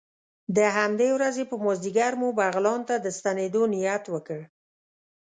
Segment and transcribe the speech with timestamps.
[0.55, 4.39] د همدې ورځې په مازدیګر مو بغلان ته د ستنېدو نیت وکړ.